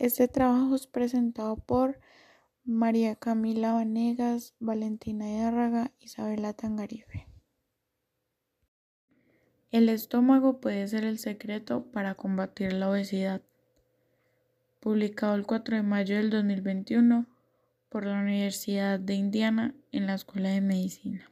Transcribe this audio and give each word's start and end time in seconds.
Este 0.00 0.28
trabajo 0.28 0.74
es 0.74 0.86
presentado 0.86 1.56
por 1.56 2.00
María 2.64 3.16
Camila 3.16 3.74
Vanegas, 3.74 4.54
Valentina 4.58 5.30
Yárraga, 5.30 5.92
Isabela 6.00 6.54
Tangarife. 6.54 7.26
El 9.70 9.90
estómago 9.90 10.58
puede 10.58 10.88
ser 10.88 11.04
el 11.04 11.18
secreto 11.18 11.84
para 11.92 12.14
combatir 12.14 12.72
la 12.72 12.88
obesidad. 12.88 13.42
Publicado 14.80 15.34
el 15.34 15.44
4 15.44 15.76
de 15.76 15.82
mayo 15.82 16.16
del 16.16 16.30
2021 16.30 17.26
por 17.90 18.06
la 18.06 18.22
Universidad 18.22 18.98
de 18.98 19.12
Indiana 19.12 19.74
en 19.92 20.06
la 20.06 20.14
Escuela 20.14 20.48
de 20.48 20.62
Medicina. 20.62 21.30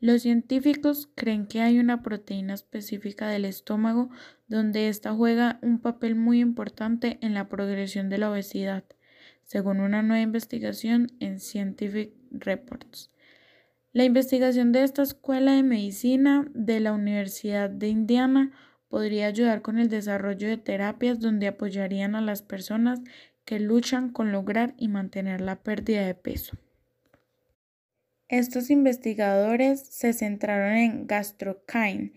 Los 0.00 0.22
científicos 0.22 1.10
creen 1.16 1.46
que 1.48 1.60
hay 1.60 1.80
una 1.80 2.04
proteína 2.04 2.54
específica 2.54 3.28
del 3.28 3.44
estómago 3.44 4.10
donde 4.46 4.88
ésta 4.88 5.12
juega 5.12 5.58
un 5.60 5.80
papel 5.80 6.14
muy 6.14 6.38
importante 6.38 7.18
en 7.20 7.34
la 7.34 7.48
progresión 7.48 8.08
de 8.08 8.18
la 8.18 8.30
obesidad, 8.30 8.84
según 9.42 9.80
una 9.80 10.02
nueva 10.02 10.22
investigación 10.22 11.08
en 11.18 11.40
Scientific 11.40 12.12
Reports. 12.30 13.10
La 13.92 14.04
investigación 14.04 14.70
de 14.70 14.84
esta 14.84 15.02
escuela 15.02 15.54
de 15.54 15.64
medicina 15.64 16.46
de 16.54 16.78
la 16.78 16.92
Universidad 16.92 17.68
de 17.68 17.88
Indiana 17.88 18.52
podría 18.86 19.26
ayudar 19.26 19.62
con 19.62 19.78
el 19.78 19.88
desarrollo 19.88 20.46
de 20.46 20.58
terapias 20.58 21.18
donde 21.18 21.48
apoyarían 21.48 22.14
a 22.14 22.20
las 22.20 22.42
personas 22.42 23.00
que 23.44 23.58
luchan 23.58 24.10
con 24.10 24.30
lograr 24.30 24.74
y 24.78 24.86
mantener 24.86 25.40
la 25.40 25.56
pérdida 25.56 26.06
de 26.06 26.14
peso. 26.14 26.56
Estos 28.28 28.68
investigadores 28.68 29.80
se 29.80 30.12
centraron 30.12 30.76
en 30.76 31.06
gastrokine 31.06 32.12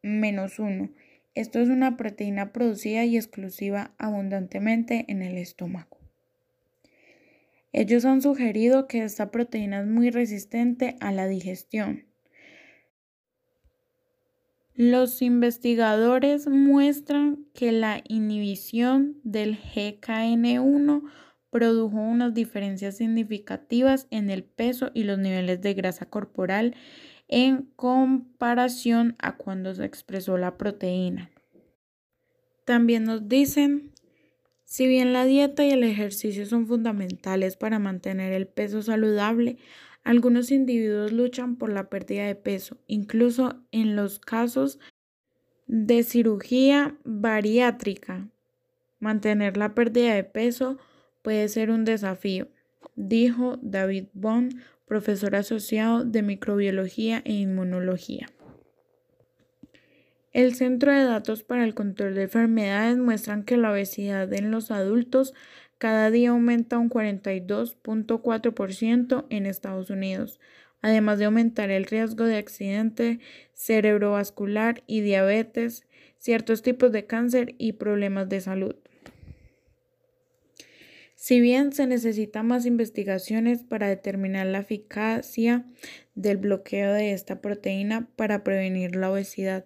menos 0.00 0.58
1. 0.58 0.90
Esto 1.34 1.60
es 1.60 1.68
una 1.68 1.96
proteína 1.98 2.52
producida 2.52 3.04
y 3.04 3.16
exclusiva 3.16 3.92
abundantemente 3.98 5.04
en 5.08 5.22
el 5.22 5.36
estómago. 5.36 5.98
Ellos 7.72 8.04
han 8.04 8.22
sugerido 8.22 8.86
que 8.86 9.02
esta 9.02 9.30
proteína 9.30 9.80
es 9.80 9.86
muy 9.86 10.10
resistente 10.10 10.96
a 11.00 11.12
la 11.12 11.26
digestión. 11.26 12.04
Los 14.74 15.20
investigadores 15.20 16.48
muestran 16.48 17.44
que 17.52 17.72
la 17.72 18.02
inhibición 18.08 19.18
del 19.22 19.58
GKN1 19.58 21.02
produjo 21.52 21.98
unas 21.98 22.32
diferencias 22.32 22.96
significativas 22.96 24.08
en 24.10 24.30
el 24.30 24.42
peso 24.42 24.90
y 24.94 25.04
los 25.04 25.18
niveles 25.18 25.60
de 25.60 25.74
grasa 25.74 26.06
corporal 26.06 26.74
en 27.28 27.68
comparación 27.76 29.16
a 29.18 29.36
cuando 29.36 29.74
se 29.74 29.84
expresó 29.84 30.38
la 30.38 30.56
proteína. 30.56 31.30
También 32.64 33.04
nos 33.04 33.28
dicen, 33.28 33.92
si 34.64 34.86
bien 34.86 35.12
la 35.12 35.26
dieta 35.26 35.66
y 35.66 35.72
el 35.72 35.84
ejercicio 35.84 36.46
son 36.46 36.66
fundamentales 36.66 37.56
para 37.56 37.78
mantener 37.78 38.32
el 38.32 38.46
peso 38.46 38.80
saludable, 38.80 39.58
algunos 40.04 40.50
individuos 40.50 41.12
luchan 41.12 41.56
por 41.56 41.70
la 41.70 41.90
pérdida 41.90 42.26
de 42.26 42.34
peso, 42.34 42.78
incluso 42.86 43.62
en 43.72 43.94
los 43.94 44.18
casos 44.18 44.78
de 45.66 46.02
cirugía 46.02 46.96
bariátrica. 47.04 48.26
Mantener 49.00 49.58
la 49.58 49.74
pérdida 49.74 50.14
de 50.14 50.24
peso 50.24 50.78
puede 51.22 51.48
ser 51.48 51.70
un 51.70 51.84
desafío, 51.84 52.48
dijo 52.96 53.58
David 53.62 54.06
Bond, 54.12 54.60
profesor 54.86 55.36
asociado 55.36 56.04
de 56.04 56.22
microbiología 56.22 57.22
e 57.24 57.32
inmunología. 57.32 58.26
El 60.32 60.54
Centro 60.54 60.92
de 60.92 61.04
Datos 61.04 61.42
para 61.42 61.64
el 61.64 61.74
Control 61.74 62.14
de 62.14 62.22
Enfermedades 62.22 62.98
muestran 62.98 63.44
que 63.44 63.56
la 63.56 63.70
obesidad 63.70 64.32
en 64.32 64.50
los 64.50 64.70
adultos 64.70 65.34
cada 65.76 66.10
día 66.10 66.30
aumenta 66.30 66.78
un 66.78 66.88
42.4% 66.88 69.26
en 69.30 69.46
Estados 69.46 69.90
Unidos, 69.90 70.40
además 70.80 71.18
de 71.18 71.26
aumentar 71.26 71.70
el 71.70 71.84
riesgo 71.84 72.24
de 72.24 72.38
accidente 72.38 73.20
cerebrovascular 73.52 74.82
y 74.86 75.00
diabetes, 75.00 75.84
ciertos 76.18 76.62
tipos 76.62 76.92
de 76.92 77.06
cáncer 77.06 77.54
y 77.58 77.72
problemas 77.72 78.28
de 78.28 78.40
salud. 78.40 78.76
Si 81.22 81.40
bien 81.40 81.72
se 81.72 81.86
necesitan 81.86 82.48
más 82.48 82.66
investigaciones 82.66 83.62
para 83.62 83.88
determinar 83.88 84.44
la 84.48 84.58
eficacia 84.58 85.64
del 86.16 86.36
bloqueo 86.36 86.92
de 86.92 87.12
esta 87.12 87.40
proteína 87.40 88.08
para 88.16 88.42
prevenir 88.42 88.96
la 88.96 89.12
obesidad, 89.12 89.64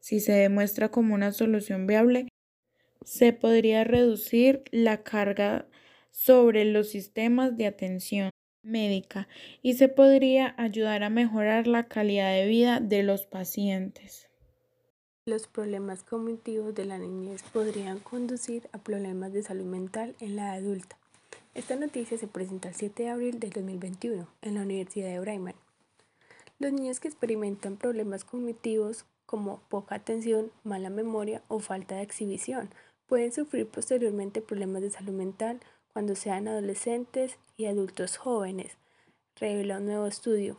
si 0.00 0.20
se 0.20 0.32
demuestra 0.32 0.90
como 0.90 1.14
una 1.14 1.32
solución 1.32 1.86
viable, 1.86 2.28
se 3.06 3.32
podría 3.32 3.84
reducir 3.84 4.64
la 4.70 5.02
carga 5.02 5.66
sobre 6.10 6.66
los 6.66 6.90
sistemas 6.90 7.56
de 7.56 7.68
atención 7.68 8.28
médica 8.62 9.28
y 9.62 9.74
se 9.78 9.88
podría 9.88 10.54
ayudar 10.58 11.04
a 11.04 11.08
mejorar 11.08 11.68
la 11.68 11.88
calidad 11.88 12.34
de 12.34 12.44
vida 12.44 12.80
de 12.80 13.02
los 13.02 13.24
pacientes. 13.24 14.28
Los 15.24 15.46
problemas 15.46 16.04
cognitivos 16.04 16.74
de 16.74 16.84
la 16.84 16.98
niñez 16.98 17.42
podrían 17.52 17.98
conducir 17.98 18.68
a 18.72 18.78
problemas 18.78 19.32
de 19.32 19.42
salud 19.42 19.66
mental 19.66 20.14
en 20.20 20.36
la 20.36 20.52
adulta. 20.52 20.97
Esta 21.58 21.74
noticia 21.74 22.16
se 22.16 22.28
presenta 22.28 22.68
el 22.68 22.76
7 22.76 23.02
de 23.02 23.08
abril 23.08 23.40
del 23.40 23.50
2021 23.50 24.28
en 24.42 24.54
la 24.54 24.62
Universidad 24.62 25.08
de 25.08 25.18
Brigham. 25.18 25.54
Los 26.60 26.72
niños 26.72 27.00
que 27.00 27.08
experimentan 27.08 27.76
problemas 27.76 28.24
cognitivos 28.24 29.06
como 29.26 29.58
poca 29.68 29.96
atención, 29.96 30.52
mala 30.62 30.88
memoria 30.88 31.42
o 31.48 31.58
falta 31.58 31.96
de 31.96 32.02
exhibición 32.02 32.70
pueden 33.08 33.32
sufrir 33.32 33.66
posteriormente 33.66 34.40
problemas 34.40 34.82
de 34.82 34.90
salud 34.90 35.12
mental 35.12 35.58
cuando 35.92 36.14
sean 36.14 36.46
adolescentes 36.46 37.38
y 37.56 37.64
adultos 37.64 38.18
jóvenes, 38.18 38.76
revela 39.34 39.78
un 39.78 39.86
nuevo 39.86 40.06
estudio. 40.06 40.58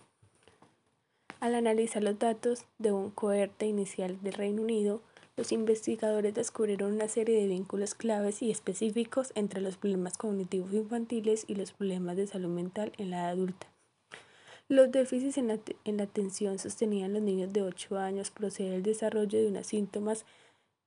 Al 1.39 1.55
analizar 1.55 2.03
los 2.03 2.19
datos 2.19 2.65
de 2.77 2.91
un 2.91 3.09
cohorte 3.09 3.67
inicial 3.67 4.21
del 4.21 4.33
Reino 4.33 4.63
Unido, 4.63 5.01
los 5.39 5.53
investigadores 5.53 6.33
descubrieron 6.33 6.91
una 6.91 7.07
serie 7.07 7.39
de 7.39 7.47
vínculos 7.47 7.95
claves 7.95 8.41
y 8.41 8.51
específicos 8.51 9.31
entre 9.35 9.61
los 9.61 9.77
problemas 9.77 10.17
cognitivos 10.17 10.73
infantiles 10.73 11.45
y 11.47 11.55
los 11.55 11.71
problemas 11.71 12.17
de 12.17 12.27
salud 12.27 12.49
mental 12.49 12.91
en 12.97 13.11
la 13.11 13.19
edad 13.19 13.29
adulta. 13.29 13.67
Los 14.67 14.91
déficits 14.91 15.37
en 15.37 15.47
la, 15.47 16.03
atención 16.03 16.59
sostenida 16.59 17.05
en 17.05 17.13
los 17.13 17.21
niños 17.21 17.53
de 17.53 17.61
8 17.61 17.97
años 17.99 18.31
procede 18.31 18.71
del 18.71 18.83
desarrollo 18.83 19.39
de 19.39 19.47
unos 19.47 19.67
síntomas 19.67 20.25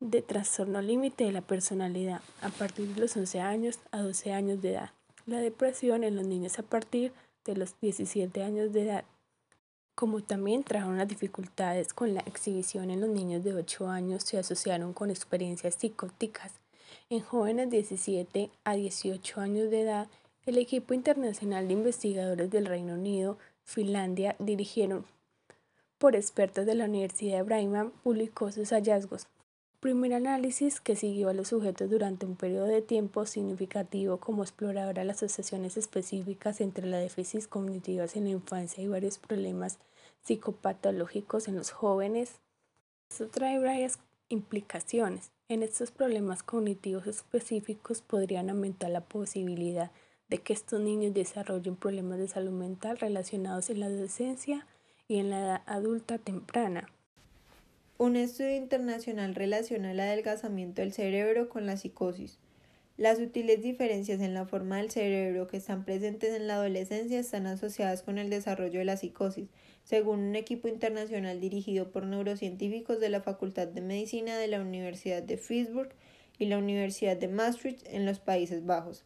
de 0.01 0.21
trastorno 0.21 0.83
límite 0.83 1.25
de 1.25 1.33
la 1.33 1.41
personalidad 1.41 2.21
a 2.43 2.51
partir 2.51 2.89
de 2.89 3.01
los 3.01 3.17
11 3.17 3.41
años 3.41 3.79
a 3.91 4.03
12 4.03 4.35
años 4.35 4.61
de 4.61 4.73
edad. 4.73 4.91
La 5.25 5.39
depresión 5.39 6.05
en 6.05 6.15
los 6.15 6.27
niños 6.27 6.59
a 6.59 6.63
partir 6.63 7.15
de 7.47 7.57
los 7.57 7.81
17 7.81 8.43
años 8.43 8.75
de 8.75 8.83
edad 8.83 9.05
como 9.95 10.23
también 10.23 10.65
trajeron 10.65 10.99
las 10.99 11.09
dificultades 11.09 11.93
con 11.93 12.15
la 12.15 12.21
exhibición 12.21 12.91
en 12.91 13.01
los 13.01 13.11
niños 13.11 13.45
de 13.45 13.55
8 13.55 13.89
años, 13.89 14.23
se 14.23 14.39
asociaron 14.39 14.93
con 14.93 15.11
experiencias 15.11 15.75
psicóticas. 15.75 16.53
En 17.11 17.21
jóvenes 17.21 17.71
de 17.71 17.79
17 17.79 18.51
a 18.65 18.75
18 18.75 19.41
años 19.41 19.71
de 19.71 19.83
edad, 19.83 20.09
el 20.47 20.59
equipo 20.59 20.95
internacional 20.95 21.69
de 21.69 21.75
investigadores 21.75 22.51
del 22.51 22.67
Reino 22.67 22.95
Unido, 22.95 23.39
Finlandia, 23.65 24.35
dirigieron 24.39 25.05
por 25.99 26.17
expertos 26.17 26.67
de 26.67 26.75
la 26.75 26.87
Universidad 26.87 27.37
de 27.37 27.43
Brigham, 27.45 27.93
publicó 28.03 28.51
sus 28.51 28.71
hallazgos. 28.71 29.29
Primer 29.83 30.15
análisis 30.15 30.81
que 30.81 30.95
siguió 30.95 31.29
a 31.29 31.35
los 31.35 31.49
sujetos 31.49 31.91
durante 31.91 32.25
un 32.25 32.37
periodo 32.37 32.67
de 32.67 32.83
tiempo 32.83 33.27
significativo 33.27 34.19
como 34.19 34.45
exploradora 34.45 35.03
las 35.03 35.25
asociaciones 35.25 35.77
específicas 35.77 36.61
entre 36.61 36.87
las 36.87 37.03
déficits 37.03 37.49
cognitivas 37.49 38.15
en 38.15 38.23
la 38.23 38.31
infancia 38.31 38.85
y 38.85 38.87
varios 38.87 39.19
problemas 39.19 39.81
psicopatológicos 40.23 41.49
en 41.49 41.57
los 41.57 41.73
jóvenes. 41.73 42.39
Esto 43.11 43.27
trae 43.27 43.59
varias 43.59 43.99
implicaciones. 44.29 45.33
En 45.49 45.65
estos 45.65 45.91
problemas 45.91 46.45
cognitivos 46.45 47.09
específicos 47.09 48.03
podrían 48.03 48.51
aumentar 48.51 48.89
la 48.93 49.01
posibilidad 49.01 49.91
de 50.29 50.39
que 50.39 50.53
estos 50.53 50.81
niños 50.81 51.13
desarrollen 51.13 51.75
problemas 51.75 52.19
de 52.19 52.29
salud 52.29 52.53
mental 52.53 52.99
relacionados 52.99 53.69
en 53.69 53.81
la 53.81 53.87
adolescencia 53.87 54.65
y 55.09 55.19
en 55.19 55.31
la 55.31 55.41
edad 55.41 55.63
adulta 55.67 56.19
temprana. 56.19 56.87
Un 57.99 58.17
estudio 58.17 58.57
internacional 58.57 59.35
relaciona 59.35 59.93
el 59.93 60.01
adelgazamiento 60.01 60.83
del 60.83 60.93
cerebro 60.93 61.49
con 61.49 61.67
la 61.67 61.77
psicosis. 61.77 62.39
Las 62.97 63.19
sutiles 63.19 63.63
diferencias 63.63 64.21
en 64.21 64.35
la 64.35 64.47
forma 64.47 64.79
del 64.79 64.91
cerebro 64.91 65.47
que 65.47 65.59
están 65.59 65.85
presentes 65.85 66.35
en 66.35 66.47
la 66.47 66.55
adolescencia 66.55 67.21
están 67.21 67.47
asociadas 67.47 68.03
con 68.03 68.19
el 68.19 68.29
desarrollo 68.29 68.81
de 68.81 68.85
la 68.85 68.97
psicosis, 68.97 69.49
según 69.85 70.21
un 70.21 70.37
equipo 70.37 70.69
internacional 70.69 71.41
dirigido 71.41 71.91
por 71.91 72.05
neurocientíficos 72.05 72.99
de 72.99 73.09
la 73.09 73.21
Facultad 73.21 73.69
de 73.69 73.81
Medicina 73.83 74.37
de 74.37 74.49
la 74.49 74.61
Universidad 74.61 75.23
de 75.23 75.37
Freiburg 75.37 75.91
y 76.39 76.47
la 76.47 76.59
Universidad 76.59 77.17
de 77.17 77.29
Maastricht 77.29 77.87
en 77.87 78.05
los 78.05 78.21
Países 78.21 78.65
Bajos. 78.67 79.05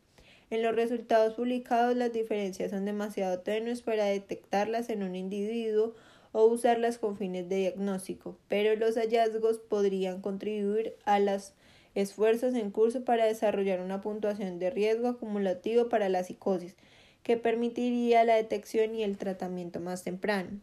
En 0.49 0.63
los 0.63 0.75
resultados 0.75 1.35
publicados 1.35 1.97
las 1.97 2.13
diferencias 2.13 2.71
son 2.71 2.85
demasiado 2.85 3.41
tenues 3.41 3.83
para 3.83 4.05
detectarlas 4.05 4.91
en 4.91 5.03
un 5.03 5.17
individuo 5.17 5.95
o 6.39 6.45
usarlas 6.45 6.99
con 6.99 7.17
fines 7.17 7.49
de 7.49 7.57
diagnóstico, 7.57 8.37
pero 8.47 8.77
los 8.77 8.97
hallazgos 8.97 9.57
podrían 9.57 10.21
contribuir 10.21 10.95
a 11.07 11.19
las 11.19 11.55
esfuerzos 11.95 12.55
en 12.55 12.71
curso 12.71 13.07
para 13.07 13.25
desarrollar 13.25 13.81
una 13.81 14.03
puntuación 14.03 14.59
de 14.59 14.69
riesgo 14.69 15.09
acumulativo 15.09 15.89
para 15.89 16.11
la 16.11 16.25
psicosis, 16.25 16.75
que 17.23 17.39
permitiría 17.39 18.23
la 18.25 18.35
detección 18.35 18.95
y 18.95 19.03
el 19.03 19.17
tratamiento 19.17 19.81
más 19.81 20.05
temprano. 20.05 20.61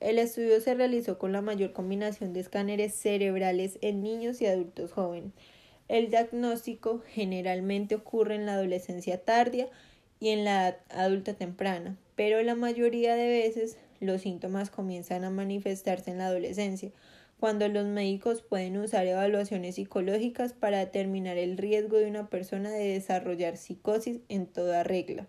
El 0.00 0.18
estudio 0.18 0.60
se 0.60 0.74
realizó 0.74 1.16
con 1.16 1.30
la 1.30 1.42
mayor 1.42 1.72
combinación 1.72 2.32
de 2.32 2.40
escáneres 2.40 2.92
cerebrales 2.92 3.78
en 3.82 4.02
niños 4.02 4.42
y 4.42 4.46
adultos 4.46 4.90
jóvenes. 4.90 5.30
El 5.86 6.10
diagnóstico 6.10 7.04
generalmente 7.06 7.94
ocurre 7.94 8.34
en 8.34 8.46
la 8.46 8.54
adolescencia 8.54 9.22
tardía 9.22 9.68
y 10.18 10.30
en 10.30 10.44
la 10.44 10.76
adulta 10.88 11.34
temprana, 11.34 11.96
pero 12.16 12.42
la 12.42 12.56
mayoría 12.56 13.14
de 13.14 13.28
veces 13.28 13.78
los 14.04 14.22
síntomas 14.22 14.70
comienzan 14.70 15.24
a 15.24 15.30
manifestarse 15.30 16.10
en 16.10 16.18
la 16.18 16.26
adolescencia, 16.26 16.92
cuando 17.40 17.68
los 17.68 17.86
médicos 17.86 18.42
pueden 18.42 18.76
usar 18.76 19.06
evaluaciones 19.06 19.74
psicológicas 19.74 20.52
para 20.52 20.78
determinar 20.78 21.36
el 21.36 21.58
riesgo 21.58 21.98
de 21.98 22.06
una 22.06 22.30
persona 22.30 22.70
de 22.70 22.92
desarrollar 22.92 23.56
psicosis 23.56 24.20
en 24.28 24.46
toda 24.46 24.82
regla. 24.82 25.26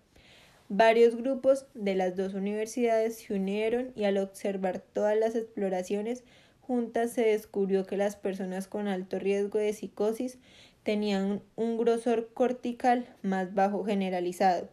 Varios 0.69 1.15
grupos 1.15 1.67
de 1.73 1.95
las 1.95 2.15
dos 2.15 2.33
universidades 2.33 3.17
se 3.17 3.33
unieron 3.33 3.91
y 3.95 4.05
al 4.05 4.17
observar 4.17 4.79
todas 4.79 5.17
las 5.17 5.35
exploraciones 5.35 6.23
juntas 6.61 7.11
se 7.11 7.21
descubrió 7.21 7.85
que 7.85 7.97
las 7.97 8.15
personas 8.15 8.67
con 8.67 8.87
alto 8.87 9.19
riesgo 9.19 9.59
de 9.59 9.73
psicosis 9.73 10.39
tenían 10.81 11.41
un 11.55 11.77
grosor 11.77 12.29
cortical 12.33 13.07
más 13.21 13.53
bajo 13.53 13.83
generalizado, 13.83 14.69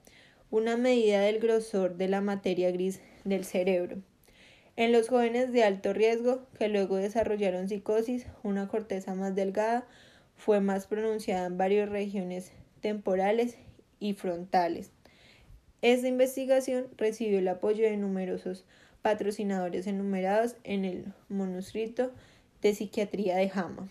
una 0.52 0.76
medida 0.76 1.22
del 1.22 1.40
grosor 1.40 1.96
de 1.96 2.08
la 2.08 2.20
materia 2.20 2.70
gris 2.70 3.00
del 3.24 3.46
cerebro. 3.46 3.96
En 4.76 4.92
los 4.92 5.08
jóvenes 5.08 5.50
de 5.50 5.64
alto 5.64 5.94
riesgo 5.94 6.46
que 6.58 6.68
luego 6.68 6.96
desarrollaron 6.96 7.70
psicosis, 7.70 8.26
una 8.42 8.68
corteza 8.68 9.14
más 9.14 9.34
delgada 9.34 9.86
fue 10.36 10.60
más 10.60 10.86
pronunciada 10.86 11.46
en 11.46 11.56
varias 11.56 11.88
regiones 11.88 12.52
temporales 12.82 13.56
y 13.98 14.12
frontales. 14.12 14.90
Esta 15.80 16.08
investigación 16.08 16.88
recibió 16.98 17.38
el 17.38 17.48
apoyo 17.48 17.84
de 17.84 17.96
numerosos 17.96 18.66
patrocinadores 19.00 19.86
enumerados 19.86 20.56
en 20.64 20.84
el 20.84 21.14
manuscrito 21.30 22.12
de 22.60 22.74
psiquiatría 22.74 23.36
de 23.36 23.48
Jama. 23.48 23.88